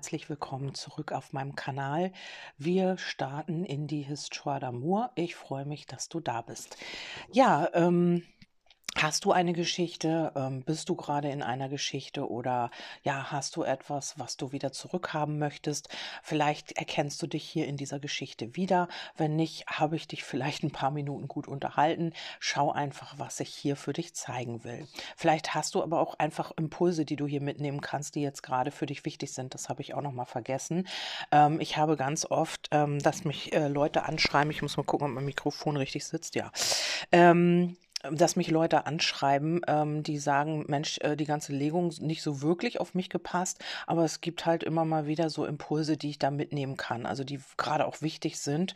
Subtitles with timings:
[0.00, 2.10] Herzlich willkommen zurück auf meinem Kanal.
[2.56, 5.10] Wir starten in die Histoire d'Amour.
[5.14, 6.78] Ich freue mich, dass du da bist.
[7.30, 8.22] Ja, ähm,
[9.02, 10.30] Hast du eine Geschichte?
[10.36, 12.70] Ähm, bist du gerade in einer Geschichte oder
[13.02, 15.88] ja, hast du etwas, was du wieder zurückhaben möchtest?
[16.22, 18.88] Vielleicht erkennst du dich hier in dieser Geschichte wieder.
[19.16, 22.12] Wenn nicht, habe ich dich vielleicht ein paar Minuten gut unterhalten.
[22.40, 24.86] Schau einfach, was ich hier für dich zeigen will.
[25.16, 28.70] Vielleicht hast du aber auch einfach Impulse, die du hier mitnehmen kannst, die jetzt gerade
[28.70, 29.54] für dich wichtig sind.
[29.54, 30.86] Das habe ich auch noch mal vergessen.
[31.32, 34.50] Ähm, ich habe ganz oft, ähm, dass mich äh, Leute anschreiben.
[34.50, 36.34] Ich muss mal gucken, ob mein Mikrofon richtig sitzt.
[36.34, 36.52] Ja.
[37.12, 42.42] Ähm, dass mich Leute anschreiben, ähm, die sagen, Mensch, äh, die ganze Legung nicht so
[42.42, 46.18] wirklich auf mich gepasst, aber es gibt halt immer mal wieder so Impulse, die ich
[46.18, 48.74] da mitnehmen kann, also die gerade auch wichtig sind.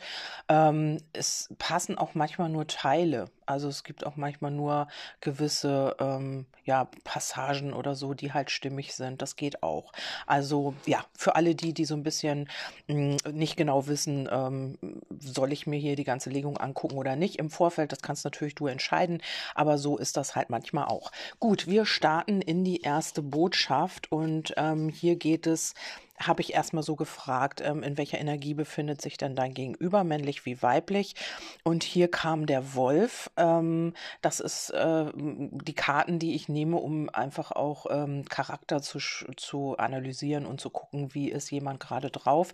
[0.49, 3.25] Ähm, es passen auch manchmal nur Teile.
[3.45, 4.87] Also es gibt auch manchmal nur
[5.21, 9.21] gewisse ähm, ja, Passagen oder so, die halt stimmig sind.
[9.21, 9.91] Das geht auch.
[10.25, 12.49] Also ja, für alle die, die so ein bisschen
[12.87, 14.77] mh, hm, nicht genau wissen, ähm,
[15.19, 18.55] soll ich mir hier die ganze Legung angucken oder nicht im Vorfeld, das kannst natürlich
[18.55, 19.21] du entscheiden.
[19.53, 21.11] Aber so ist das halt manchmal auch.
[21.39, 25.73] Gut, wir starten in die erste Botschaft und ähm, hier geht es
[26.17, 30.45] habe ich erstmal so gefragt, ähm, in welcher Energie befindet sich denn dein Gegenüber, männlich
[30.45, 31.15] wie weiblich.
[31.63, 33.29] Und hier kam der Wolf.
[33.37, 38.99] Ähm, das ist äh, die Karten, die ich nehme, um einfach auch ähm, Charakter zu,
[39.35, 42.53] zu analysieren und zu gucken, wie ist jemand gerade drauf.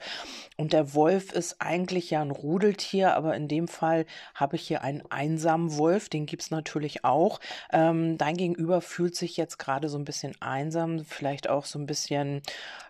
[0.58, 4.82] Und der Wolf ist eigentlich ja ein Rudeltier, aber in dem Fall habe ich hier
[4.82, 7.40] einen einsamen Wolf, den gibt es natürlich auch.
[7.72, 12.42] Dein Gegenüber fühlt sich jetzt gerade so ein bisschen einsam, vielleicht auch so ein bisschen,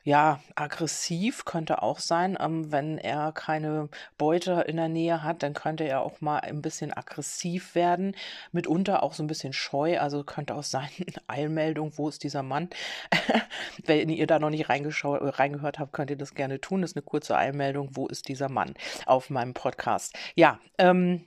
[0.03, 2.37] ja, aggressiv könnte auch sein.
[2.39, 6.61] Ähm, wenn er keine Beute in der Nähe hat, dann könnte er auch mal ein
[6.61, 8.16] bisschen aggressiv werden.
[8.51, 10.00] Mitunter auch so ein bisschen scheu.
[10.00, 10.89] Also könnte auch sein,
[11.27, 12.69] Eilmeldung, wo ist dieser Mann?
[13.85, 16.81] wenn ihr da noch nicht reingehört habt, könnt ihr das gerne tun.
[16.81, 18.73] Das ist eine kurze Eilmeldung, wo ist dieser Mann
[19.05, 20.16] auf meinem Podcast.
[20.35, 21.25] Ja, ähm,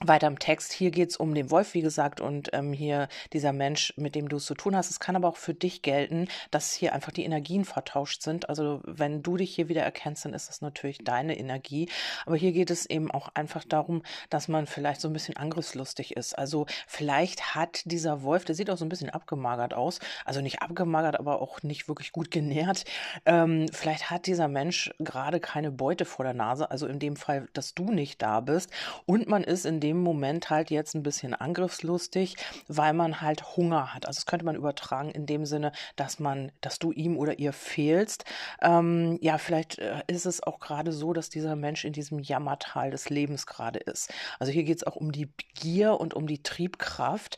[0.00, 0.72] weiter im Text.
[0.72, 4.28] Hier geht es um den Wolf, wie gesagt, und ähm, hier dieser Mensch, mit dem
[4.28, 4.90] du es zu tun hast.
[4.90, 8.48] Es kann aber auch für dich gelten, dass hier einfach die Energien vertauscht sind.
[8.48, 11.88] Also wenn du dich hier wieder erkennst, dann ist das natürlich deine Energie.
[12.26, 16.16] Aber hier geht es eben auch einfach darum, dass man vielleicht so ein bisschen angriffslustig
[16.16, 16.36] ist.
[16.36, 20.60] Also vielleicht hat dieser Wolf, der sieht auch so ein bisschen abgemagert aus, also nicht
[20.60, 22.84] abgemagert, aber auch nicht wirklich gut genährt.
[23.26, 27.48] Ähm, vielleicht hat dieser Mensch gerade keine Beute vor der Nase, also in dem Fall,
[27.52, 28.70] dass du nicht da bist.
[29.06, 32.36] Und man ist in dem Moment halt jetzt ein bisschen angriffslustig,
[32.68, 34.06] weil man halt Hunger hat.
[34.06, 37.52] Also das könnte man übertragen in dem Sinne, dass man, dass du ihm oder ihr
[37.52, 38.24] fehlst.
[38.62, 42.90] Ähm, ja, vielleicht äh, ist es auch gerade so, dass dieser Mensch in diesem Jammertal
[42.90, 44.10] des Lebens gerade ist.
[44.38, 47.36] Also hier geht es auch um die Gier und um die Triebkraft.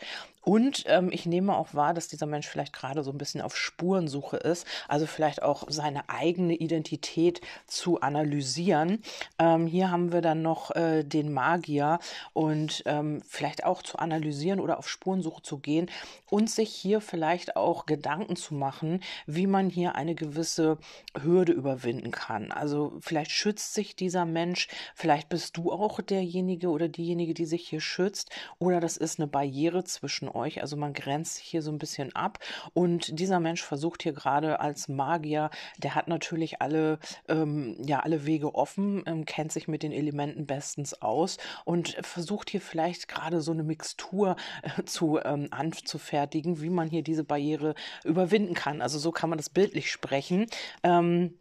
[0.48, 3.56] Und ähm, ich nehme auch wahr, dass dieser Mensch vielleicht gerade so ein bisschen auf
[3.56, 9.02] Spurensuche ist, also vielleicht auch seine eigene Identität zu analysieren.
[9.40, 11.98] Ähm, hier haben wir dann noch äh, den Magier
[12.32, 15.90] und ähm, vielleicht auch zu analysieren oder auf Spurensuche zu gehen
[16.30, 20.78] und sich hier vielleicht auch Gedanken zu machen, wie man hier eine gewisse
[21.20, 22.52] Hürde überwinden kann.
[22.52, 27.66] Also vielleicht schützt sich dieser Mensch, vielleicht bist du auch derjenige oder diejenige, die sich
[27.66, 28.30] hier schützt
[28.60, 30.60] oder das ist eine Barriere zwischen euch.
[30.60, 32.38] Also man grenzt hier so ein bisschen ab.
[32.74, 36.98] Und dieser Mensch versucht hier gerade als Magier, der hat natürlich alle,
[37.28, 42.50] ähm, ja, alle Wege offen, ähm, kennt sich mit den Elementen bestens aus und versucht
[42.50, 47.74] hier vielleicht gerade so eine Mixtur äh, zu ähm, anzufertigen, wie man hier diese Barriere
[48.04, 48.82] überwinden kann.
[48.82, 50.46] Also so kann man das bildlich sprechen.
[50.82, 51.34] Ähm,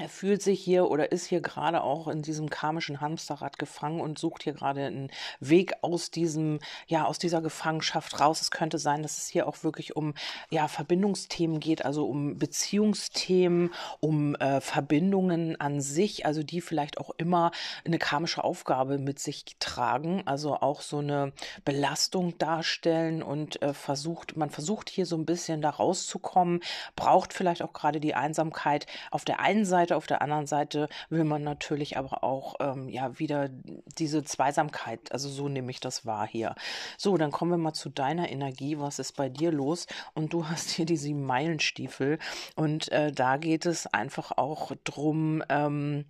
[0.00, 4.18] er fühlt sich hier oder ist hier gerade auch in diesem karmischen Hamsterrad gefangen und
[4.18, 8.40] sucht hier gerade einen Weg aus diesem, ja, aus dieser Gefangenschaft raus.
[8.40, 10.14] Es könnte sein, dass es hier auch wirklich um,
[10.48, 17.10] ja, Verbindungsthemen geht, also um Beziehungsthemen, um äh, Verbindungen an sich, also die vielleicht auch
[17.18, 17.50] immer
[17.84, 21.32] eine karmische Aufgabe mit sich tragen, also auch so eine
[21.66, 26.60] Belastung darstellen und äh, versucht, man versucht hier so ein bisschen da rauszukommen,
[26.96, 30.88] braucht vielleicht auch gerade die Einsamkeit auf der einen Seite, Seite, auf der anderen Seite
[31.08, 33.48] will man natürlich aber auch ähm, ja wieder
[33.98, 36.54] diese Zweisamkeit, also so nehme ich das wahr hier.
[36.96, 38.78] So, dann kommen wir mal zu deiner Energie.
[38.78, 39.86] Was ist bei dir los?
[40.14, 42.18] Und du hast hier die sieben Meilenstiefel
[42.56, 46.04] und äh, da geht es einfach auch drum, ähm,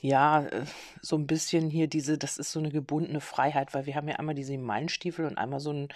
[0.00, 0.64] ja, äh,
[1.00, 4.16] so ein bisschen hier diese, das ist so eine gebundene Freiheit, weil wir haben ja
[4.16, 5.88] einmal diese Meilenstiefel und einmal so ein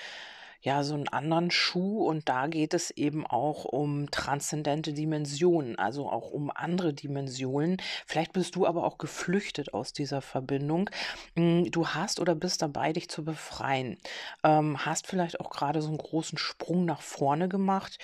[0.61, 6.11] ja so einen anderen Schuh und da geht es eben auch um transzendente Dimensionen, also
[6.11, 7.77] auch um andere Dimensionen.
[8.07, 10.91] Vielleicht bist du aber auch geflüchtet aus dieser Verbindung.
[11.37, 13.99] Hm, du hast oder bist dabei, dich zu befreien.
[14.43, 17.99] Ähm, hast vielleicht auch gerade so einen großen Sprung nach vorne gemacht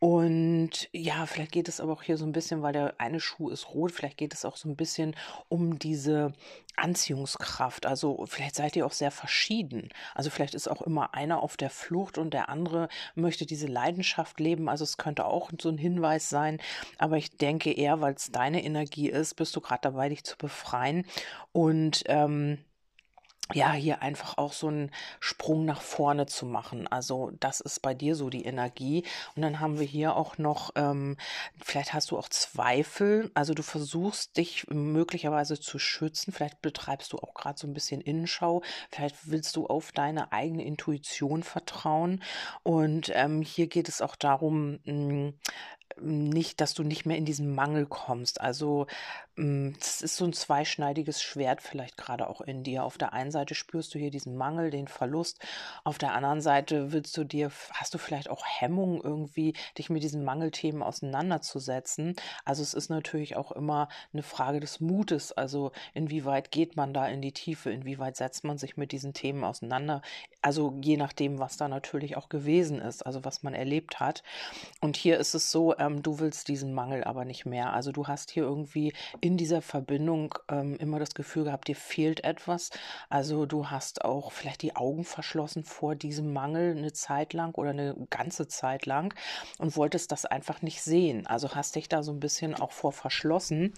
[0.00, 3.50] Und ja, vielleicht geht es aber auch hier so ein bisschen, weil der eine Schuh
[3.50, 5.16] ist rot, vielleicht geht es auch so ein bisschen
[5.48, 6.34] um diese
[6.76, 7.84] Anziehungskraft.
[7.84, 9.88] Also vielleicht seid ihr auch sehr verschieden.
[10.14, 14.38] Also vielleicht ist auch immer einer auf der Flucht und der andere möchte diese Leidenschaft
[14.38, 14.68] leben.
[14.68, 16.60] Also es könnte auch so ein Hinweis sein.
[16.98, 20.38] Aber ich denke eher, weil es deine Energie ist, bist du gerade dabei, dich zu
[20.38, 21.06] befreien.
[21.50, 22.58] Und ähm,
[23.54, 24.90] ja, hier einfach auch so einen
[25.20, 26.86] Sprung nach vorne zu machen.
[26.86, 29.04] Also das ist bei dir so die Energie.
[29.36, 31.16] Und dann haben wir hier auch noch, ähm,
[31.62, 33.30] vielleicht hast du auch Zweifel.
[33.34, 36.32] Also du versuchst dich möglicherweise zu schützen.
[36.32, 38.62] Vielleicht betreibst du auch gerade so ein bisschen Innenschau.
[38.90, 42.22] Vielleicht willst du auf deine eigene Intuition vertrauen.
[42.62, 45.34] Und ähm, hier geht es auch darum, mh, hm,
[46.00, 48.40] nicht, dass du nicht mehr in diesen Mangel kommst.
[48.40, 48.86] Also
[49.38, 52.82] hm, es ist so ein zweischneidiges Schwert vielleicht gerade auch in dir.
[52.82, 55.38] Auf der einen Seite spürst du hier diesen Mangel, den Verlust.
[55.84, 60.02] Auf der anderen Seite willst du dir, hast du vielleicht auch Hemmung irgendwie, dich mit
[60.02, 62.16] diesen Mangelthemen auseinanderzusetzen.
[62.44, 65.30] Also es ist natürlich auch immer eine Frage des Mutes.
[65.30, 67.70] Also inwieweit geht man da in die Tiefe?
[67.70, 70.02] Inwieweit setzt man sich mit diesen Themen auseinander?
[70.42, 74.24] Also je nachdem, was da natürlich auch gewesen ist, also was man erlebt hat.
[74.80, 77.72] Und hier ist es so, ähm, du willst diesen Mangel aber nicht mehr.
[77.72, 82.24] Also du hast hier irgendwie in dieser Verbindung ähm, immer das Gefühl gehabt, dir fehlt
[82.24, 82.70] etwas.
[83.08, 87.70] Also du hast auch vielleicht die Augen verschlossen vor diesem Mangel eine Zeit lang oder
[87.70, 89.14] eine ganze Zeit lang
[89.58, 91.26] und wolltest das einfach nicht sehen.
[91.26, 93.72] Also hast dich da so ein bisschen auch vor verschlossen.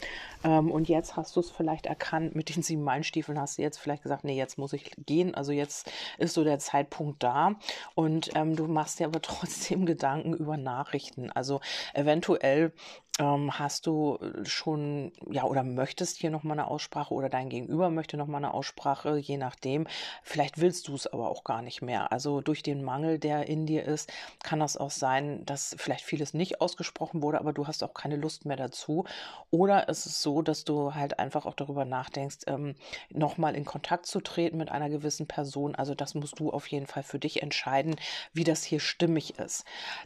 [0.44, 3.78] Ähm, und jetzt hast du es vielleicht erkannt, mit den sieben Meilenstiefeln hast du jetzt
[3.78, 5.34] vielleicht gesagt, nee, jetzt muss ich gehen.
[5.34, 7.56] Also jetzt ist so der Zeitpunkt da.
[7.94, 11.30] Und ähm, du machst dir aber trotzdem Gedanken über Nachrichten.
[11.30, 11.60] Also
[11.94, 12.72] eventuell
[13.20, 17.90] ähm, hast du äh, schon, ja, oder möchtest hier nochmal eine Aussprache oder dein Gegenüber
[17.90, 19.86] möchte nochmal eine Aussprache, je nachdem.
[20.22, 22.12] Vielleicht willst du es aber auch gar nicht mehr.
[22.12, 24.10] Also durch den Mangel, der in dir ist,
[24.42, 28.16] kann das auch sein, dass vielleicht vieles nicht ausgesprochen wurde, aber du hast auch keine
[28.16, 29.04] Lust mehr dazu.
[29.50, 32.74] Oder es ist so, dass du halt einfach auch darüber nachdenkst, ähm,
[33.10, 35.74] nochmal in Kontakt zu treten mit einer gewissen Person.
[35.74, 37.96] Also das musst du auf jeden Fall für dich entscheiden,
[38.32, 39.64] wie das hier stimmig ist.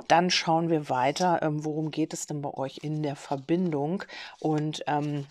[0.09, 4.05] Dann schauen wir weiter, ähm, worum geht es denn bei euch in der Verbindung?
[4.39, 5.27] Und ähm,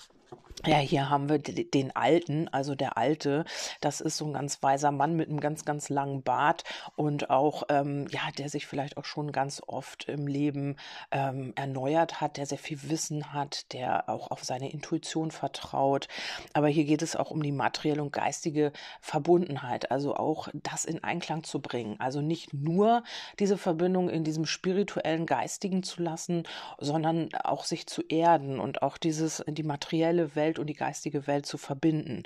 [0.65, 3.43] ja, hier haben wir den Alten, also der Alte.
[3.81, 6.63] Das ist so ein ganz weiser Mann mit einem ganz, ganz langen Bart
[6.95, 10.77] und auch, ähm, ja, der sich vielleicht auch schon ganz oft im Leben
[11.11, 16.07] ähm, erneuert hat, der sehr viel Wissen hat, der auch auf seine Intuition vertraut.
[16.53, 18.71] Aber hier geht es auch um die materielle und geistige
[19.01, 21.99] Verbundenheit, also auch das in Einklang zu bringen.
[21.99, 23.03] Also nicht nur
[23.39, 26.43] diese Verbindung in diesem spirituellen, geistigen zu lassen,
[26.79, 31.25] sondern auch sich zu erden und auch dieses, die materielle Welt Welt und die geistige
[31.25, 32.23] Welt zu verbinden.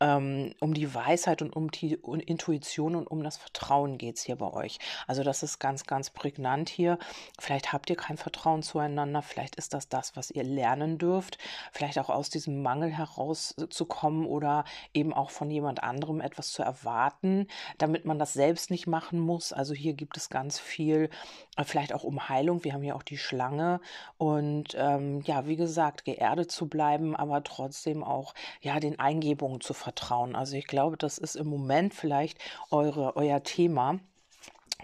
[0.00, 4.36] Ähm, um die Weisheit und um die Intuition und um das Vertrauen geht es hier
[4.36, 4.78] bei euch.
[5.06, 6.98] Also das ist ganz, ganz prägnant hier.
[7.38, 11.38] Vielleicht habt ihr kein Vertrauen zueinander, vielleicht ist das das, was ihr lernen dürft,
[11.72, 17.46] vielleicht auch aus diesem Mangel herauszukommen oder eben auch von jemand anderem etwas zu erwarten,
[17.78, 19.52] damit man das selbst nicht machen muss.
[19.52, 21.08] Also hier gibt es ganz viel,
[21.56, 22.64] äh, vielleicht auch um Heilung.
[22.64, 23.80] Wir haben hier auch die Schlange
[24.18, 29.60] und ähm, ja, wie gesagt, geerdet zu bleiben, aber trotzdem trotzdem auch ja den Eingebungen
[29.60, 30.34] zu vertrauen.
[30.34, 32.38] Also ich glaube, das ist im Moment vielleicht
[32.70, 34.00] eure, euer Thema.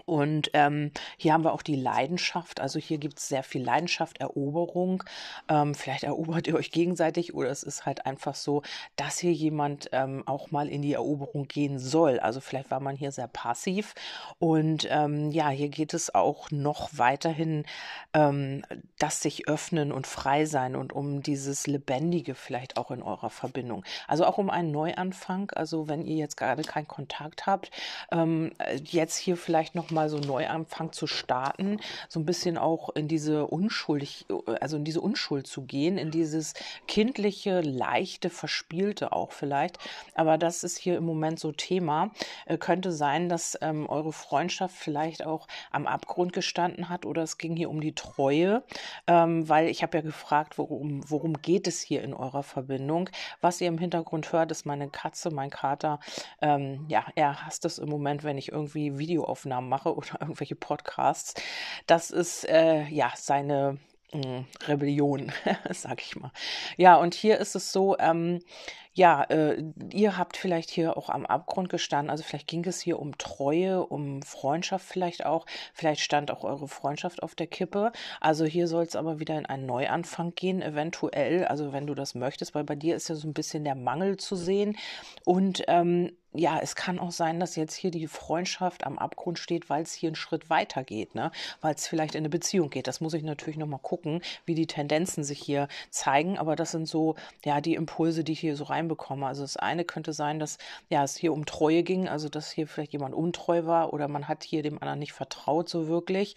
[0.07, 2.61] Und ähm, hier haben wir auch die Leidenschaft.
[2.61, 5.03] Also hier gibt es sehr viel Leidenschaft, Eroberung.
[5.49, 8.61] Ähm, vielleicht erobert ihr euch gegenseitig oder es ist halt einfach so,
[8.95, 12.21] dass hier jemand ähm, auch mal in die Eroberung gehen soll.
[12.21, 13.95] Also vielleicht war man hier sehr passiv.
[14.39, 17.65] Und ähm, ja, hier geht es auch noch weiterhin,
[18.13, 18.63] ähm,
[18.99, 23.83] das sich öffnen und frei sein und um dieses Lebendige vielleicht auch in eurer Verbindung.
[24.07, 25.51] Also auch um einen Neuanfang.
[25.53, 27.71] Also wenn ihr jetzt gerade keinen Kontakt habt,
[28.09, 28.53] ähm,
[28.85, 33.07] jetzt hier vielleicht noch mal mal so Neuanfang zu starten, so ein bisschen auch in
[33.07, 34.25] diese unschuldig,
[34.61, 36.53] also in diese Unschuld zu gehen, in dieses
[36.87, 39.79] kindliche, leichte, verspielte auch vielleicht.
[40.15, 42.11] Aber das ist hier im Moment so Thema.
[42.45, 47.37] Äh, könnte sein, dass ähm, eure Freundschaft vielleicht auch am Abgrund gestanden hat oder es
[47.37, 48.63] ging hier um die Treue,
[49.07, 53.09] ähm, weil ich habe ja gefragt, worum, worum geht es hier in eurer Verbindung?
[53.41, 55.99] Was ihr im Hintergrund hört, ist meine Katze, mein Kater.
[56.41, 61.33] Ähm, ja, er hasst es im Moment, wenn ich irgendwie Videoaufnahmen mache oder irgendwelche Podcasts.
[61.85, 63.77] Das ist äh, ja seine
[64.11, 65.31] hm, Rebellion,
[65.71, 66.31] sag ich mal.
[66.77, 68.39] Ja, und hier ist es so, ähm,
[68.97, 69.63] ja, äh,
[69.93, 73.85] ihr habt vielleicht hier auch am Abgrund gestanden, also vielleicht ging es hier um Treue,
[73.85, 77.91] um Freundschaft vielleicht auch, vielleicht stand auch eure Freundschaft auf der Kippe.
[78.21, 82.15] Also hier soll es aber wieder in einen Neuanfang gehen, eventuell, also wenn du das
[82.15, 84.75] möchtest, weil bei dir ist ja so ein bisschen der Mangel zu sehen
[85.25, 89.69] und ähm, ja, es kann auch sein, dass jetzt hier die Freundschaft am Abgrund steht,
[89.69, 91.31] weil es hier einen Schritt weiter geht, ne?
[91.61, 92.87] weil es vielleicht in eine Beziehung geht.
[92.87, 96.37] Das muss ich natürlich nochmal gucken, wie die Tendenzen sich hier zeigen.
[96.37, 99.25] Aber das sind so, ja, die Impulse, die ich hier so reinbekomme.
[99.25, 100.57] Also das eine könnte sein, dass
[100.89, 104.27] ja, es hier um Treue ging, also dass hier vielleicht jemand untreu war oder man
[104.27, 106.35] hat hier dem anderen nicht vertraut so wirklich.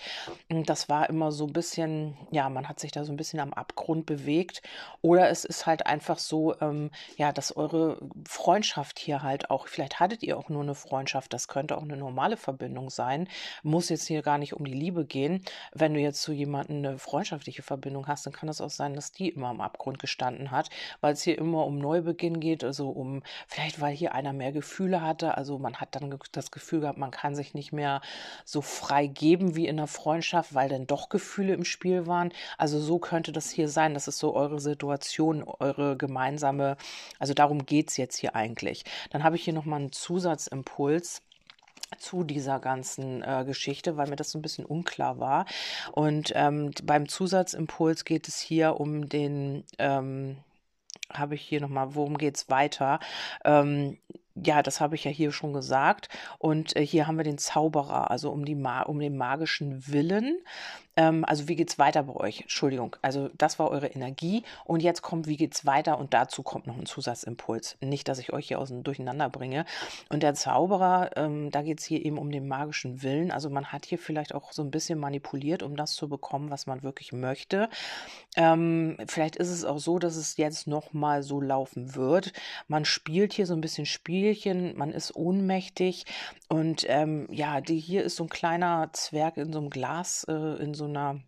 [0.48, 3.52] Das war immer so ein bisschen, ja, man hat sich da so ein bisschen am
[3.52, 4.62] Abgrund bewegt.
[5.02, 9.89] Oder es ist halt einfach so, ähm, ja, dass eure Freundschaft hier halt auch vielleicht
[9.90, 13.28] Vielleicht hattet ihr auch nur eine Freundschaft, das könnte auch eine normale Verbindung sein.
[13.64, 15.42] Muss jetzt hier gar nicht um die Liebe gehen.
[15.72, 19.10] Wenn du jetzt zu jemandem eine freundschaftliche Verbindung hast, dann kann es auch sein, dass
[19.10, 20.70] die immer am Abgrund gestanden hat,
[21.00, 25.02] weil es hier immer um Neubeginn geht, also um vielleicht, weil hier einer mehr Gefühle
[25.02, 25.36] hatte.
[25.36, 28.00] Also man hat dann das Gefühl gehabt, man kann sich nicht mehr
[28.44, 32.32] so frei geben wie in einer Freundschaft, weil dann doch Gefühle im Spiel waren.
[32.58, 33.94] Also so könnte das hier sein.
[33.94, 36.76] Das ist so eure Situation, eure gemeinsame,
[37.18, 38.84] also darum geht es jetzt hier eigentlich.
[39.10, 41.22] Dann habe ich hier nochmal einen Zusatzimpuls
[41.98, 45.46] zu dieser ganzen äh, Geschichte, weil mir das so ein bisschen unklar war.
[45.92, 50.38] Und ähm, beim Zusatzimpuls geht es hier um den, ähm,
[51.12, 53.00] habe ich hier nochmal, worum geht es weiter?
[53.44, 53.98] Ähm,
[54.34, 56.08] ja, das habe ich ja hier schon gesagt.
[56.38, 60.38] Und äh, hier haben wir den Zauberer, also um, die Ma um den magischen Willen.
[61.00, 62.42] Ähm, also wie geht es weiter bei euch?
[62.42, 66.42] Entschuldigung, also das war eure Energie und jetzt kommt, wie geht es weiter und dazu
[66.42, 67.78] kommt noch ein Zusatzimpuls.
[67.80, 69.64] Nicht, dass ich euch hier aus dem Durcheinander bringe.
[70.10, 73.30] Und der Zauberer, ähm, da geht es hier eben um den magischen Willen.
[73.30, 76.66] Also man hat hier vielleicht auch so ein bisschen manipuliert, um das zu bekommen, was
[76.66, 77.70] man wirklich möchte.
[78.36, 82.34] Ähm, vielleicht ist es auch so, dass es jetzt nochmal so laufen wird.
[82.68, 86.04] Man spielt hier so ein bisschen Spielchen, man ist ohnmächtig
[86.48, 90.34] und ähm, ja, die, hier ist so ein kleiner Zwerg in so einem Glas, äh,
[90.62, 91.20] in so einer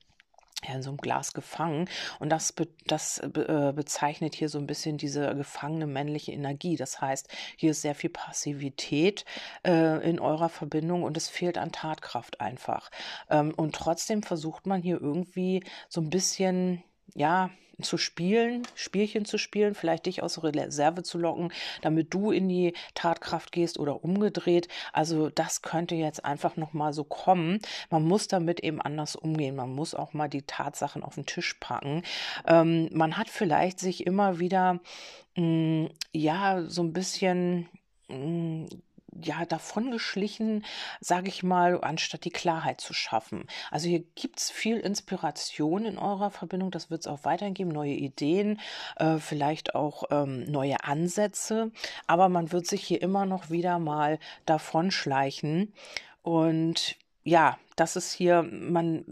[0.64, 1.88] ja, in so einem Glas gefangen.
[2.20, 6.76] Und das, be das be äh, bezeichnet hier so ein bisschen diese gefangene männliche Energie.
[6.76, 9.24] Das heißt, hier ist sehr viel Passivität
[9.66, 12.90] äh, in eurer Verbindung und es fehlt an Tatkraft einfach.
[13.28, 16.82] Ähm, und trotzdem versucht man hier irgendwie so ein bisschen,
[17.14, 17.50] ja,
[17.82, 22.74] zu spielen, Spielchen zu spielen, vielleicht dich aus Reserve zu locken, damit du in die
[22.94, 24.68] Tatkraft gehst oder umgedreht.
[24.92, 27.60] Also das könnte jetzt einfach noch mal so kommen.
[27.90, 29.56] Man muss damit eben anders umgehen.
[29.56, 32.02] Man muss auch mal die Tatsachen auf den Tisch packen.
[32.46, 34.80] Ähm, man hat vielleicht sich immer wieder
[35.36, 37.68] mh, mm, ja so ein bisschen
[38.08, 38.68] mh, mm,
[39.20, 40.64] ja, davongeschlichen,
[41.00, 43.46] sage ich mal, anstatt die Klarheit zu schaffen.
[43.70, 47.70] Also hier gibt es viel Inspiration in eurer Verbindung, das wird es auch weiterhin geben,
[47.70, 48.60] neue Ideen,
[48.96, 51.70] äh, vielleicht auch ähm, neue Ansätze,
[52.06, 55.72] aber man wird sich hier immer noch wieder mal davonschleichen.
[56.22, 59.04] Und ja, das ist hier, man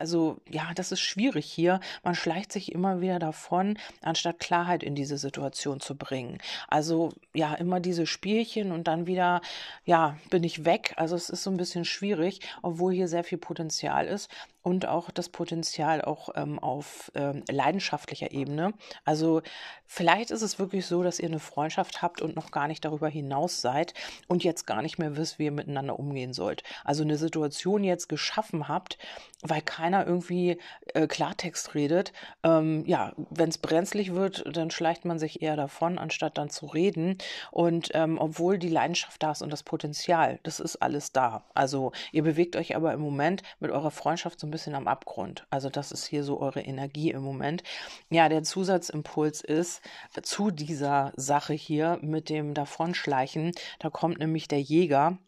[0.00, 1.78] also ja, das ist schwierig hier.
[2.02, 6.38] Man schleicht sich immer wieder davon, anstatt Klarheit in diese Situation zu bringen.
[6.68, 9.42] Also ja, immer diese Spielchen und dann wieder,
[9.84, 10.94] ja, bin ich weg.
[10.96, 14.30] Also es ist so ein bisschen schwierig, obwohl hier sehr viel Potenzial ist
[14.62, 18.74] und auch das Potenzial auch ähm, auf ähm, leidenschaftlicher Ebene.
[19.04, 19.40] Also
[19.86, 23.08] vielleicht ist es wirklich so, dass ihr eine Freundschaft habt und noch gar nicht darüber
[23.08, 23.94] hinaus seid
[24.28, 26.62] und jetzt gar nicht mehr wisst, wie ihr miteinander umgehen sollt.
[26.84, 28.98] Also eine Situation jetzt geschaffen habt,
[29.42, 30.58] weil keiner irgendwie
[30.94, 32.12] äh, Klartext redet.
[32.42, 36.66] Ähm, ja, wenn es brenzlig wird, dann schleicht man sich eher davon, anstatt dann zu
[36.66, 37.16] reden.
[37.50, 41.44] Und ähm, obwohl die Leidenschaft da ist und das Potenzial, das ist alles da.
[41.54, 45.46] Also ihr bewegt euch aber im Moment mit eurer Freundschaft so ein bisschen am Abgrund.
[45.50, 47.62] Also das ist hier so eure Energie im Moment.
[48.10, 49.80] Ja, der Zusatzimpuls ist
[50.22, 53.52] zu dieser Sache hier mit dem Davonschleichen.
[53.78, 55.18] Da kommt nämlich der Jäger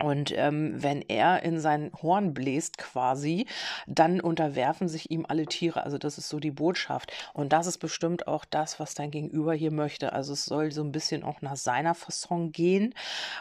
[0.00, 3.46] und ähm, wenn er in sein Horn bläst quasi,
[3.86, 5.82] dann unterwerfen sich ihm alle Tiere.
[5.82, 7.12] Also das ist so die Botschaft.
[7.34, 10.12] Und das ist bestimmt auch das, was dein Gegenüber hier möchte.
[10.12, 12.94] Also es soll so ein bisschen auch nach seiner Fasson gehen.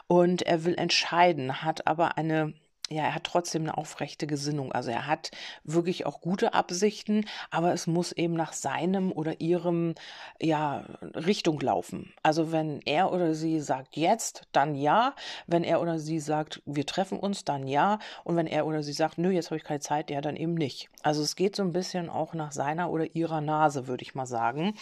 [0.07, 2.53] Und er will entscheiden, hat aber eine
[2.89, 4.72] ja, er hat trotzdem eine aufrechte Gesinnung.
[4.72, 5.32] Also er hat
[5.63, 9.96] wirklich auch gute Absichten, aber es muss eben nach seinem oder ihrem
[10.41, 12.13] ja, Richtung laufen.
[12.24, 15.15] Also wenn er oder sie sagt jetzt, dann ja.
[15.48, 18.00] Wenn er oder sie sagt, wir treffen uns, dann ja.
[18.24, 20.53] Und wenn er oder sie sagt, nö, jetzt habe ich keine Zeit, ja, dann eben
[20.53, 20.89] nicht.
[21.03, 24.25] Also es geht so ein bisschen auch nach seiner oder ihrer Nase, würde ich mal
[24.25, 24.75] sagen.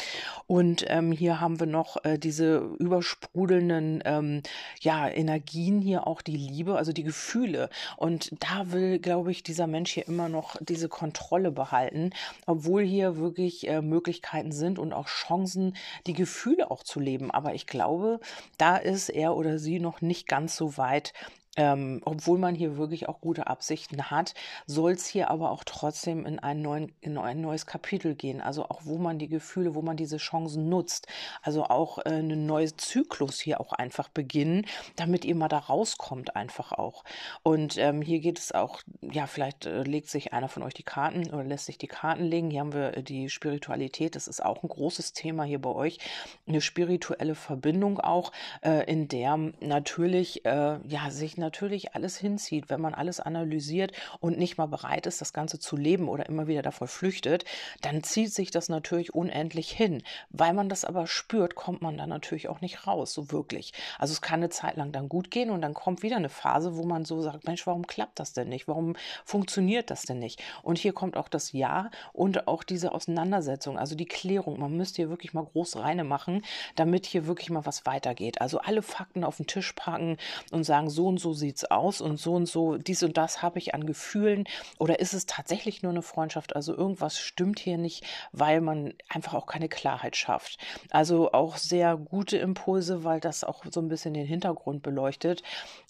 [0.48, 4.42] Und ähm, hier haben wir noch äh, diese übersprudelnden ähm,
[4.82, 7.70] ja, Energien hier, auch die Liebe, also die Gefühle.
[7.98, 12.12] Und da will, glaube ich, dieser Mensch hier immer noch diese Kontrolle behalten,
[12.46, 15.76] obwohl hier wirklich äh, Möglichkeiten sind und auch Chancen,
[16.08, 17.32] die Gefühle auch zu leben.
[17.32, 18.20] Aber ich glaube,
[18.58, 21.14] da ist er oder sie noch nicht ganz so weit,
[21.56, 24.34] ähm, obwohl man hier wirklich auch gute Absichten hat,
[24.66, 28.42] soll es hier aber auch trotzdem in, neuen, in ein neues Kapitel gehen.
[28.42, 31.08] Also auch, wo man die Gefühle, wo man diese Chancen nutzt.
[31.42, 36.36] Also auch äh, einen neuen Zyklus hier auch einfach beginnen, damit ihr mal da rauskommt
[36.36, 37.04] einfach auch.
[37.44, 40.84] Und ähm, hier geht es auch, ja, vielleicht äh, legt sich einer von euch die
[40.84, 42.50] Karten oder lässt sich die Karten legen.
[42.52, 46.00] Hier haben wir äh, die Spiritualität, das ist auch ein großes Thema hier bei euch.
[46.48, 48.32] Eine spirituelle Verbindung auch,
[48.62, 54.38] äh, in der natürlich, äh, ja, sich natürlich alles hinzieht, wenn man alles analysiert und
[54.38, 57.46] nicht mal bereit ist, das Ganze zu leben oder immer wieder davor flüchtet,
[57.82, 60.02] dann zieht sich das natürlich unendlich hin.
[60.30, 63.74] Weil man das aber spürt, kommt man dann natürlich auch nicht raus, so wirklich.
[64.00, 66.76] Also es kann eine Zeit lang dann gut gehen und dann kommt wieder eine Phase,
[66.76, 68.68] wo man so sagt, Mensch, warum klappt das denn nicht?
[68.68, 70.42] Warum funktioniert das denn nicht?
[70.64, 74.60] Und hier kommt auch das Ja und auch diese Auseinandersetzung, also die Klärung.
[74.60, 76.44] Man müsste hier wirklich mal groß reine machen,
[76.76, 78.42] damit hier wirklich mal was weitergeht.
[78.42, 80.18] Also alle Fakten auf den Tisch packen
[80.52, 83.60] und sagen, so und so sieht's aus und so und so, dies und das habe
[83.60, 84.46] ich an Gefühlen
[84.80, 86.56] oder ist es tatsächlich nur eine Freundschaft?
[86.56, 90.58] Also irgendwas stimmt hier nicht, weil man einfach auch keine Klarheit schafft.
[90.90, 95.44] Also auch sehr gute Impulse, weil das auch so ein bisschen den Hintergrund beleuchtet.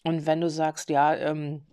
[0.04, 1.64] Und wenn du sagst, ja, ähm,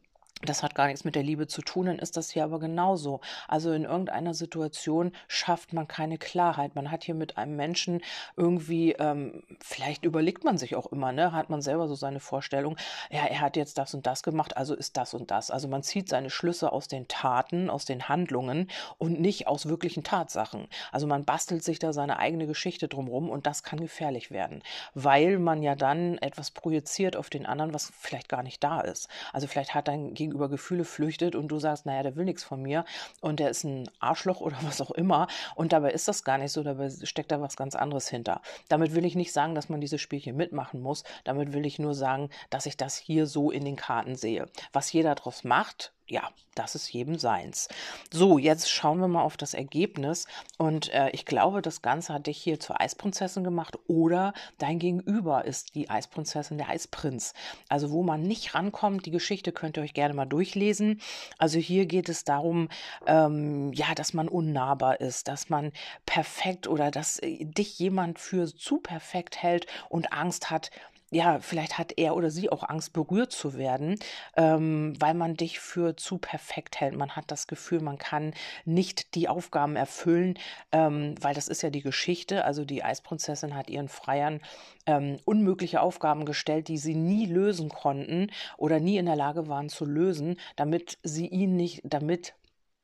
[0.44, 3.20] das hat gar nichts mit der Liebe zu tun, dann ist das hier aber genauso.
[3.48, 6.74] Also in irgendeiner Situation schafft man keine Klarheit.
[6.74, 8.02] Man hat hier mit einem Menschen
[8.36, 12.76] irgendwie, ähm, vielleicht überlegt man sich auch immer, ne, hat man selber so seine Vorstellung,
[13.10, 15.50] ja, er hat jetzt das und das gemacht, also ist das und das.
[15.50, 18.68] Also man zieht seine Schlüsse aus den Taten, aus den Handlungen
[18.98, 20.66] und nicht aus wirklichen Tatsachen.
[20.90, 24.62] Also man bastelt sich da seine eigene Geschichte drumherum und das kann gefährlich werden,
[24.94, 29.08] weil man ja dann etwas projiziert auf den anderen, was vielleicht gar nicht da ist.
[29.32, 32.42] Also vielleicht hat dein Gegenüber gegenüber Gefühle flüchtet und du sagst, naja, der will nichts
[32.42, 32.84] von mir
[33.20, 36.52] und der ist ein Arschloch oder was auch immer und dabei ist das gar nicht
[36.52, 38.40] so, dabei steckt da was ganz anderes hinter.
[38.68, 41.94] Damit will ich nicht sagen, dass man dieses Spielchen mitmachen muss, damit will ich nur
[41.94, 44.48] sagen, dass ich das hier so in den Karten sehe.
[44.72, 47.68] Was jeder daraus macht, ja, das ist jedem seins.
[48.10, 50.26] So, jetzt schauen wir mal auf das Ergebnis.
[50.58, 55.46] Und äh, ich glaube, das Ganze hat dich hier zur Eisprinzessin gemacht oder dein Gegenüber
[55.46, 57.32] ist die Eisprinzessin, der Eisprinz.
[57.70, 61.00] Also, wo man nicht rankommt, die Geschichte könnt ihr euch gerne mal durchlesen.
[61.38, 62.68] Also, hier geht es darum,
[63.06, 65.72] ähm, ja, dass man unnahbar ist, dass man
[66.04, 70.70] perfekt oder dass äh, dich jemand für zu perfekt hält und Angst hat,
[71.12, 73.96] ja, vielleicht hat er oder sie auch Angst, berührt zu werden,
[74.34, 76.96] ähm, weil man dich für zu perfekt hält.
[76.96, 78.32] Man hat das Gefühl, man kann
[78.64, 80.38] nicht die Aufgaben erfüllen,
[80.72, 82.46] ähm, weil das ist ja die Geschichte.
[82.46, 84.40] Also die Eisprinzessin hat ihren Freiern
[84.86, 89.68] ähm, unmögliche Aufgaben gestellt, die sie nie lösen konnten oder nie in der Lage waren
[89.68, 92.34] zu lösen, damit sie ihn nicht, damit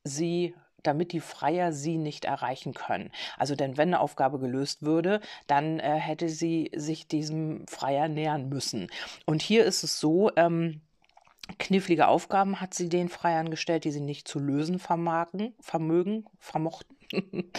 [0.05, 3.11] sie damit die Freier sie nicht erreichen können.
[3.37, 8.49] Also denn wenn eine Aufgabe gelöst würde, dann äh, hätte sie sich diesem Freier nähern
[8.49, 8.89] müssen.
[9.27, 10.81] Und hier ist es so, ähm,
[11.59, 16.98] knifflige Aufgaben hat sie den Freiern gestellt, die sie nicht zu lösen vermagen, vermögen, vermochten.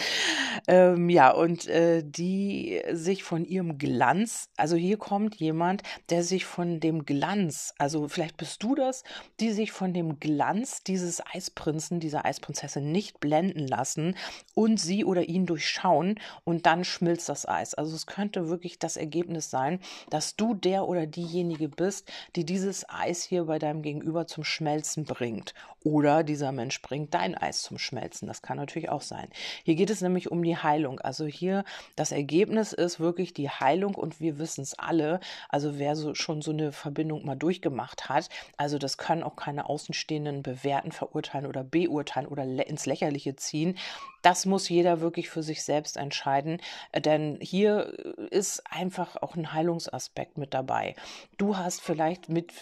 [0.68, 6.44] ähm, ja, und äh, die sich von ihrem Glanz, also hier kommt jemand, der sich
[6.44, 9.02] von dem Glanz, also vielleicht bist du das,
[9.40, 14.16] die sich von dem Glanz dieses Eisprinzen, dieser Eisprinzessin nicht blenden lassen
[14.54, 17.74] und sie oder ihn durchschauen und dann schmilzt das Eis.
[17.74, 22.88] Also es könnte wirklich das Ergebnis sein, dass du der oder diejenige bist, die dieses
[22.88, 25.54] Eis hier bei deinem Gegenüber zum Schmelzen bringt.
[25.82, 28.28] Oder dieser Mensch bringt dein Eis zum Schmelzen.
[28.28, 29.28] Das kann natürlich auch sein.
[29.64, 31.00] Hier geht es nämlich um die Heilung.
[31.00, 31.64] Also hier
[31.96, 35.20] das Ergebnis ist wirklich die Heilung und wir wissen es alle.
[35.48, 39.68] Also wer so, schon so eine Verbindung mal durchgemacht hat, also das können auch keine
[39.68, 43.76] Außenstehenden bewerten, verurteilen oder beurteilen oder ins Lächerliche ziehen.
[44.22, 46.60] Das muss jeder wirklich für sich selbst entscheiden,
[46.94, 47.92] denn hier
[48.30, 50.94] ist einfach auch ein Heilungsaspekt mit dabei.
[51.38, 52.52] Du hast vielleicht mit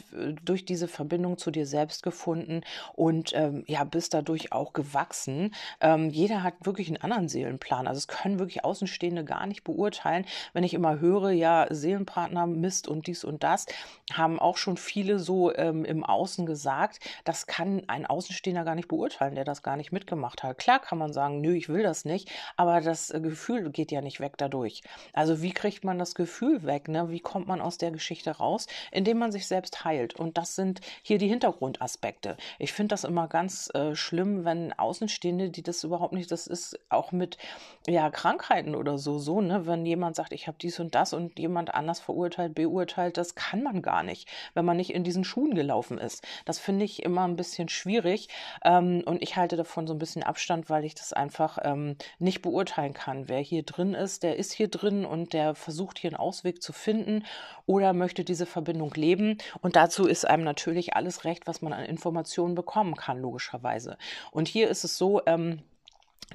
[0.44, 2.62] durch diese Verbindung zu dir selbst gefunden
[2.94, 5.54] und ähm, ja bist dadurch auch gewachsen.
[5.80, 7.86] Ähm, jeder hat wirklich einen anderen Seelenplan.
[7.86, 10.24] Also es können wirklich Außenstehende gar nicht beurteilen.
[10.52, 13.66] Wenn ich immer höre, ja Seelenpartner Mist und dies und das,
[14.12, 17.00] haben auch schon viele so ähm, im Außen gesagt.
[17.24, 20.58] Das kann ein Außenstehender gar nicht beurteilen, der das gar nicht mitgemacht hat.
[20.58, 24.00] Klar kann man sagen, nö, ich will das nicht, aber das äh, Gefühl geht ja
[24.00, 24.82] nicht weg dadurch.
[25.12, 26.88] Also wie kriegt man das Gefühl weg?
[26.88, 27.10] Ne?
[27.10, 28.66] Wie kommt man aus der Geschichte raus?
[28.92, 30.14] Indem man sich selbst heilt.
[30.14, 32.36] Und das sind hier die Hintergrundaspekte.
[32.58, 36.78] Ich finde das immer ganz äh, schlimm, wenn Außenstehende, die das überhaupt nicht, das ist
[36.88, 37.38] auch mit
[37.86, 39.66] ja, Krankheiten oder so, so, ne?
[39.66, 43.62] Wenn jemand sagt, ich habe dies und das und jemand anders verurteilt, beurteilt, das kann
[43.62, 46.26] man gar nicht, wenn man nicht in diesen Schuhen gelaufen ist.
[46.44, 48.28] Das finde ich immer ein bisschen schwierig.
[48.64, 51.96] Ähm, und ich halte davon so ein bisschen Abstand, weil ich das einfach einfach ähm,
[52.18, 53.28] nicht beurteilen kann.
[53.28, 56.72] Wer hier drin ist, der ist hier drin und der versucht hier einen Ausweg zu
[56.72, 57.24] finden
[57.66, 59.38] oder möchte diese Verbindung leben.
[59.60, 63.98] Und dazu ist einem natürlich alles recht, was man an Informationen bekommen kann, logischerweise.
[64.32, 65.62] Und hier ist es so, ähm,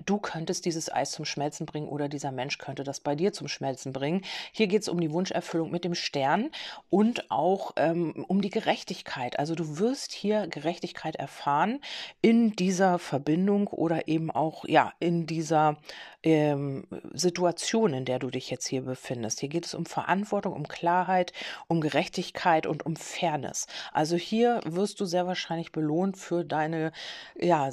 [0.05, 3.47] Du könntest dieses Eis zum Schmelzen bringen oder dieser Mensch könnte das bei dir zum
[3.47, 4.23] Schmelzen bringen.
[4.51, 6.49] Hier geht es um die Wunscherfüllung mit dem Stern
[6.89, 9.37] und auch ähm, um die Gerechtigkeit.
[9.37, 11.79] Also du wirst hier Gerechtigkeit erfahren
[12.21, 15.77] in dieser Verbindung oder eben auch ja in dieser
[16.23, 19.41] ähm, Situation, in der du dich jetzt hier befindest.
[19.41, 21.33] Hier geht es um Verantwortung, um Klarheit,
[21.67, 23.67] um Gerechtigkeit und um Fairness.
[23.91, 26.93] Also hier wirst du sehr wahrscheinlich belohnt für deine,
[27.39, 27.69] ja,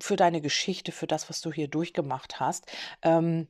[0.00, 2.66] für deine Geschichte, für das, was du hier durchgemacht hast.
[3.02, 3.46] Ähm,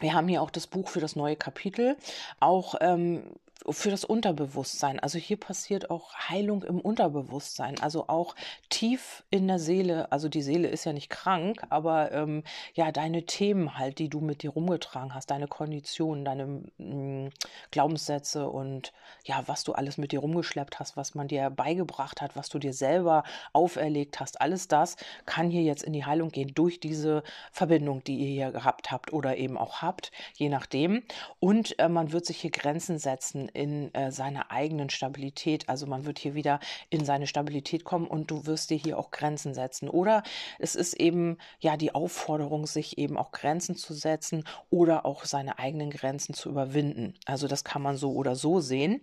[0.00, 1.96] wir haben hier auch das Buch für das neue Kapitel.
[2.40, 3.24] Auch ähm,
[3.70, 4.98] für das Unterbewusstsein.
[4.98, 8.34] Also hier passiert auch Heilung im Unterbewusstsein, also auch
[8.70, 10.10] tief in der Seele.
[10.10, 12.42] Also die Seele ist ja nicht krank, aber ähm,
[12.74, 17.30] ja, deine Themen halt, die du mit dir rumgetragen hast, deine Konditionen, deine mh, mm,
[17.70, 18.92] Glaubenssätze und
[19.24, 22.58] ja, was du alles mit dir rumgeschleppt hast, was man dir beigebracht hat, was du
[22.58, 27.22] dir selber auferlegt hast, alles das kann hier jetzt in die Heilung gehen durch diese
[27.52, 31.02] Verbindung, die ihr hier gehabt habt oder eben auch habt, je nachdem.
[31.38, 35.68] Und äh, man wird sich hier Grenzen setzen in äh, seiner eigenen Stabilität.
[35.68, 36.60] Also man wird hier wieder
[36.90, 39.88] in seine Stabilität kommen und du wirst dir hier auch Grenzen setzen.
[39.88, 40.22] Oder
[40.58, 45.58] es ist eben ja die Aufforderung, sich eben auch Grenzen zu setzen oder auch seine
[45.58, 47.14] eigenen Grenzen zu überwinden.
[47.26, 49.00] Also das kann man so oder so sehen.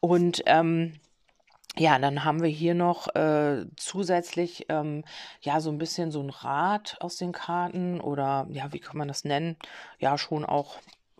[0.00, 0.94] Und ähm,
[1.78, 5.04] ja, dann haben wir hier noch äh, zusätzlich ähm,
[5.40, 9.08] ja so ein bisschen so ein Rad aus den Karten oder ja, wie kann man
[9.08, 9.56] das nennen?
[9.98, 10.78] Ja, schon auch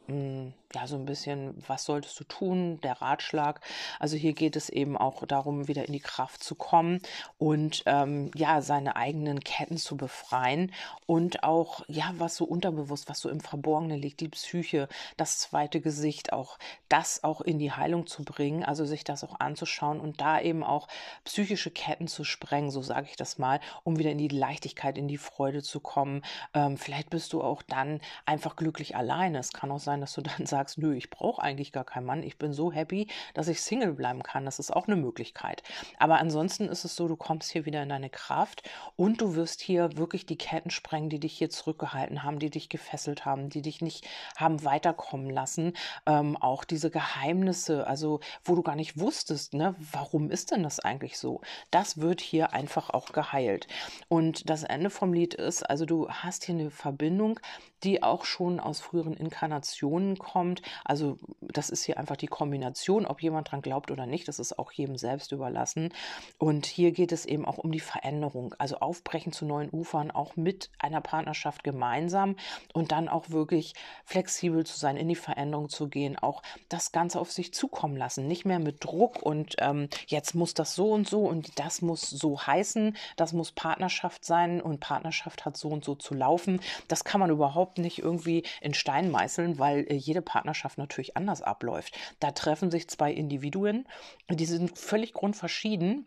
[0.09, 3.61] mh, hm, ja, so ein bisschen, was solltest du tun, der Ratschlag.
[3.99, 7.01] Also hier geht es eben auch darum, wieder in die Kraft zu kommen
[7.39, 10.73] und ähm, ja, seine eigenen Ketten zu befreien
[11.07, 15.81] und auch, ja, was so unterbewusst, was so im Verborgenen liegt, die Psyche, das zweite
[15.81, 20.21] Gesicht, auch das auch in die Heilung zu bringen, also sich das auch anzuschauen und
[20.21, 20.89] da eben auch
[21.25, 25.09] psychische Ketten zu sprengen, so sage ich das mal, um wieder in die Leichtigkeit, in
[25.09, 26.23] die Freude zu kommen.
[26.55, 29.39] Ähm, vielleicht bist du auch dann einfach glücklich alleine.
[29.39, 32.07] Es kann auch sein, dass du dann sagst, sagst, nö, ich brauche eigentlich gar keinen
[32.07, 34.44] Mann, ich bin so happy, dass ich Single bleiben kann.
[34.44, 35.62] Das ist auch eine Möglichkeit.
[35.99, 39.62] Aber ansonsten ist es so, du kommst hier wieder in deine Kraft und du wirst
[39.62, 43.62] hier wirklich die Ketten sprengen, die dich hier zurückgehalten haben, die dich gefesselt haben, die
[43.62, 45.73] dich nicht haben weiterkommen lassen.
[46.07, 50.81] Ähm, auch diese Geheimnisse, also wo du gar nicht wusstest, ne, warum ist denn das
[50.81, 51.40] eigentlich so?
[51.70, 53.66] Das wird hier einfach auch geheilt.
[54.09, 57.40] Und das Ende vom Lied ist, also du hast hier eine Verbindung,
[57.83, 60.63] die auch schon aus früheren Inkarnationen kommt kommt.
[60.85, 64.59] Also das ist hier einfach die Kombination, ob jemand dran glaubt oder nicht, das ist
[64.59, 65.93] auch jedem selbst überlassen.
[66.39, 70.37] Und hier geht es eben auch um die Veränderung, also aufbrechen zu neuen Ufern, auch
[70.37, 72.37] mit einer Partnerschaft gemeinsam
[72.73, 77.21] und dann auch wirklich flexibel zu sein, in die Veränderung zu gehen, auch das Ganze
[77.21, 81.09] auf sich zukommen lassen, nicht mehr mit Druck und ähm, jetzt muss das so und
[81.09, 85.85] so und das muss so heißen, das muss Partnerschaft sein und Partnerschaft hat so und
[85.85, 86.61] so zu laufen.
[86.89, 91.18] Das kann man überhaupt nicht irgendwie in Stein meißeln, weil äh, jede Partnerschaft Partnerschaft natürlich
[91.18, 91.94] anders abläuft.
[92.18, 93.87] Da treffen sich zwei Individuen,
[94.31, 96.07] die sind völlig grundverschieden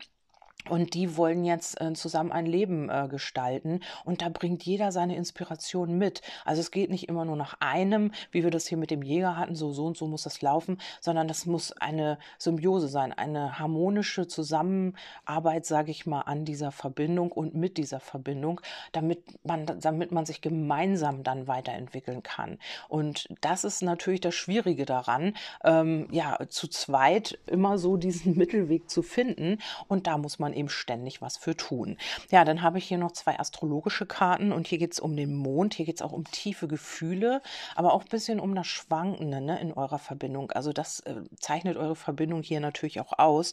[0.70, 3.80] und die wollen jetzt äh, zusammen ein Leben äh, gestalten.
[4.04, 6.22] Und da bringt jeder seine Inspiration mit.
[6.44, 9.36] Also es geht nicht immer nur nach einem, wie wir das hier mit dem Jäger
[9.36, 13.58] hatten, so, so und so muss das laufen, sondern das muss eine Symbiose sein, eine
[13.58, 18.62] harmonische Zusammenarbeit, sage ich mal, an dieser Verbindung und mit dieser Verbindung,
[18.92, 22.58] damit man, damit man sich gemeinsam dann weiterentwickeln kann.
[22.88, 28.88] Und das ist natürlich das Schwierige daran, ähm, ja, zu zweit immer so diesen Mittelweg
[28.88, 29.58] zu finden.
[29.88, 31.96] Und da muss man eben ständig was für tun.
[32.30, 35.34] Ja, dann habe ich hier noch zwei astrologische Karten und hier geht es um den
[35.34, 37.40] Mond, hier geht es auch um tiefe Gefühle,
[37.74, 40.50] aber auch ein bisschen um das Schwankende ne, in eurer Verbindung.
[40.50, 43.52] Also das äh, zeichnet eure Verbindung hier natürlich auch aus,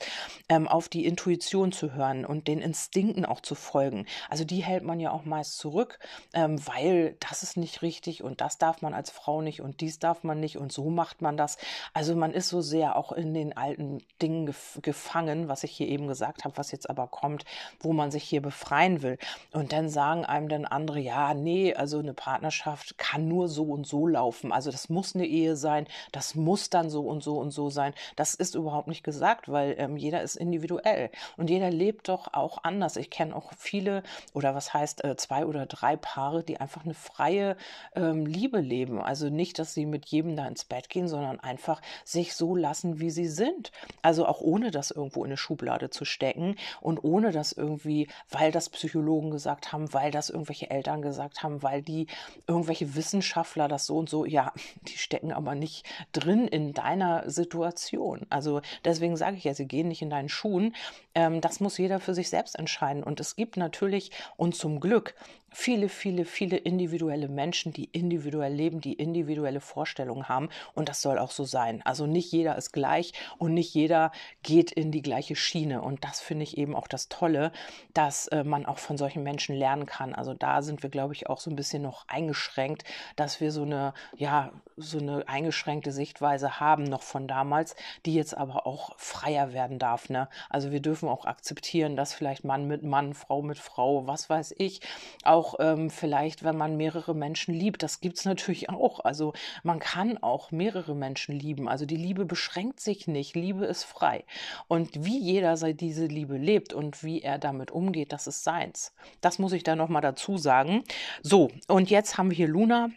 [0.49, 4.05] ähm, auf die Intuition zu hören und den Instinkten auch zu folgen.
[4.29, 5.99] Also die hält man ja auch meist zurück,
[6.33, 9.99] ähm, weil das ist nicht richtig und das darf man als Frau nicht und dies
[9.99, 11.57] darf man nicht und so macht man das.
[11.93, 15.87] Also man ist so sehr auch in den alten Dingen gef gefangen, was ich hier
[15.87, 17.45] eben gesagt habe, was jetzt aber kommt,
[17.79, 19.17] wo man sich hier befreien will.
[19.51, 23.85] Und dann sagen einem dann andere, ja, nee, also eine Partnerschaft kann nur so und
[23.87, 24.51] so laufen.
[24.51, 27.93] Also das muss eine Ehe sein, das muss dann so und so und so sein.
[28.15, 32.63] Das ist überhaupt nicht gesagt, weil ähm, jeder ist individuell und jeder lebt doch auch
[32.63, 32.95] anders.
[32.95, 36.93] Ich kenne auch viele oder was heißt äh, zwei oder drei Paare, die einfach eine
[36.93, 37.55] freie
[37.95, 39.01] ähm, Liebe leben.
[39.01, 42.99] Also nicht, dass sie mit jedem da ins Bett gehen, sondern einfach sich so lassen,
[42.99, 43.71] wie sie sind.
[44.01, 46.55] Also auch ohne das irgendwo in eine Schublade zu stecken.
[46.79, 51.63] Und ohne das irgendwie, weil das Psychologen gesagt haben, weil das irgendwelche Eltern gesagt haben,
[51.63, 52.07] weil die
[52.47, 54.53] irgendwelche Wissenschaftler das so und so, ja,
[54.87, 58.25] die stecken aber nicht drin in deiner Situation.
[58.29, 60.75] Also deswegen sage ich ja, sie gehen nicht in deinen Schuhen.
[61.15, 63.03] Ähm, das muss jeder für sich selbst entscheiden.
[63.03, 65.15] Und es gibt natürlich und zum Glück
[65.51, 70.49] viele, viele, viele individuelle Menschen, die individuell leben, die individuelle Vorstellungen haben.
[70.73, 71.81] Und das soll auch so sein.
[71.83, 74.11] Also nicht jeder ist gleich und nicht jeder
[74.43, 75.81] geht in die gleiche Schiene.
[75.81, 77.51] Und das finde ich eben auch das Tolle,
[77.93, 80.15] dass äh, man auch von solchen Menschen lernen kann.
[80.15, 82.83] Also da sind wir, glaube ich, auch so ein bisschen noch eingeschränkt,
[83.17, 88.35] dass wir so eine, ja, so eine eingeschränkte Sichtweise haben noch von damals, die jetzt
[88.35, 90.09] aber auch freier werden darf.
[90.09, 90.29] Ne?
[90.49, 94.55] Also wir dürfen auch akzeptieren, dass vielleicht Mann mit Mann, Frau mit Frau, was weiß
[94.57, 94.81] ich,
[95.23, 97.81] auch auch ähm, vielleicht, wenn man mehrere Menschen liebt.
[97.81, 99.03] Das gibt es natürlich auch.
[99.03, 101.67] Also man kann auch mehrere Menschen lieben.
[101.67, 103.35] Also die Liebe beschränkt sich nicht.
[103.35, 104.23] Liebe ist frei.
[104.67, 108.93] Und wie jeder diese Liebe lebt und wie er damit umgeht, das ist seins.
[109.19, 110.83] Das muss ich da nochmal dazu sagen.
[111.23, 112.91] So, und jetzt haben wir hier Luna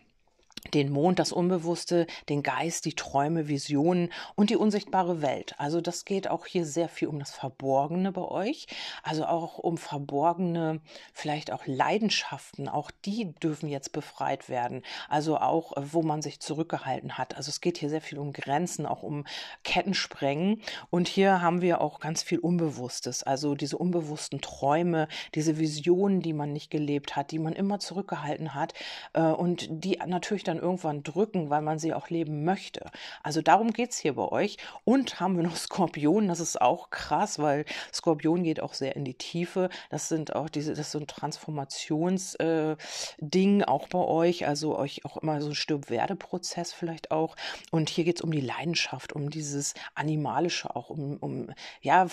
[0.72, 5.54] den Mond, das Unbewusste, den Geist, die Träume, Visionen und die unsichtbare Welt.
[5.58, 8.66] Also das geht auch hier sehr viel um das Verborgene bei euch,
[9.02, 10.80] also auch um verborgene,
[11.12, 14.82] vielleicht auch Leidenschaften, auch die dürfen jetzt befreit werden.
[15.08, 17.36] Also auch, wo man sich zurückgehalten hat.
[17.36, 19.24] Also es geht hier sehr viel um Grenzen, auch um
[19.62, 20.62] Kettensprengen.
[20.90, 26.32] Und hier haben wir auch ganz viel Unbewusstes, also diese unbewussten Träume, diese Visionen, die
[26.32, 28.74] man nicht gelebt hat, die man immer zurückgehalten hat
[29.12, 32.90] äh, und die natürlich dann dann irgendwann drücken, weil man sie auch leben möchte.
[33.22, 34.56] Also darum geht es hier bei euch.
[34.84, 39.04] Und haben wir noch Skorpion, das ist auch krass, weil Skorpion geht auch sehr in
[39.04, 39.68] die Tiefe.
[39.90, 45.04] Das sind auch diese, das ist so ein Transformationsding äh, auch bei euch, also euch
[45.04, 47.36] auch immer so ein Stirb-Werde-Prozess vielleicht auch.
[47.70, 52.06] Und hier geht es um die Leidenschaft, um dieses Animalische auch, um, um ja,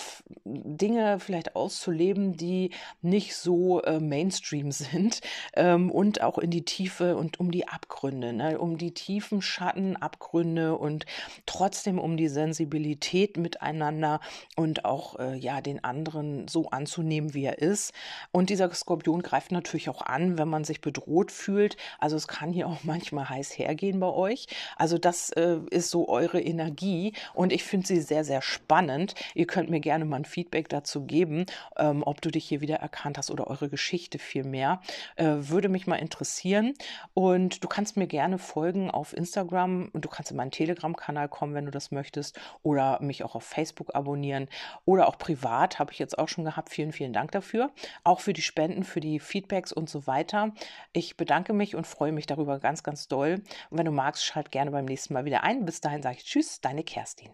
[0.46, 5.22] Dinge vielleicht auszuleben, die nicht so äh, Mainstream sind
[5.54, 8.60] ähm, und auch in die Tiefe und um die Abgründe ne?
[8.60, 11.06] um die tiefen Schatten, Abgründe und
[11.46, 14.20] trotzdem um die Sensibilität miteinander
[14.56, 17.94] und auch äh, ja den anderen so anzunehmen, wie er ist.
[18.32, 21.78] Und dieser Skorpion greift natürlich auch an, wenn man sich bedroht fühlt.
[22.00, 24.48] Also es kann hier auch manchmal heiß hergehen bei euch.
[24.78, 29.16] Also das äh, ist so eure Energie und ich finde sie sehr, sehr spannend.
[29.34, 31.46] Ihr könnt mir gerne mal ein Feedback dazu geben,
[31.78, 34.82] ähm, ob du dich hier wieder erkannt hast oder eure Geschichte vielmehr.
[35.16, 36.74] Äh, würde mich mal interessieren.
[37.14, 41.54] Und du kannst mir gerne folgen auf Instagram und du kannst in meinen Telegram-Kanal kommen,
[41.54, 44.50] wenn du das möchtest, oder mich auch auf Facebook abonnieren
[44.84, 46.70] oder auch privat, habe ich jetzt auch schon gehabt.
[46.70, 47.72] Vielen, vielen Dank dafür.
[48.04, 50.52] Auch für die Spenden, für die Feedbacks und so weiter.
[50.92, 53.42] Ich bedanke mich und freue mich darüber ganz, ganz doll.
[53.70, 55.64] Und wenn du magst, schalt gerne beim nächsten Mal wieder ein.
[55.64, 57.30] Bis dahin sage ich Tschüss, deine Kerstin.